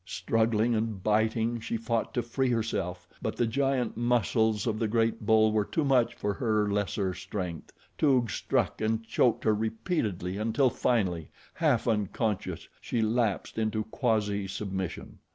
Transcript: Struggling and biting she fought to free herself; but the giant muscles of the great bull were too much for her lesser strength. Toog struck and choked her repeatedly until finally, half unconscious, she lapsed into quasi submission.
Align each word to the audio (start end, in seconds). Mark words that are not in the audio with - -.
Struggling 0.03 0.73
and 0.73 1.03
biting 1.03 1.59
she 1.59 1.77
fought 1.77 2.11
to 2.15 2.23
free 2.23 2.49
herself; 2.49 3.07
but 3.21 3.35
the 3.35 3.45
giant 3.45 3.95
muscles 3.95 4.65
of 4.65 4.79
the 4.79 4.87
great 4.87 5.27
bull 5.27 5.51
were 5.51 5.63
too 5.63 5.85
much 5.85 6.15
for 6.15 6.33
her 6.33 6.67
lesser 6.71 7.13
strength. 7.13 7.71
Toog 7.99 8.31
struck 8.31 8.81
and 8.81 9.03
choked 9.03 9.43
her 9.43 9.53
repeatedly 9.53 10.37
until 10.37 10.71
finally, 10.71 11.29
half 11.53 11.87
unconscious, 11.87 12.67
she 12.81 12.99
lapsed 13.03 13.59
into 13.59 13.83
quasi 13.83 14.47
submission. 14.47 15.19